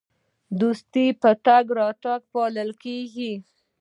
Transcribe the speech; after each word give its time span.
دوستي 0.59 1.05
په 1.21 1.29
تګ 1.45 1.65
او 1.71 1.75
راتګ 1.79 2.21
پالل 2.33 2.69
کیږي. 2.83 3.33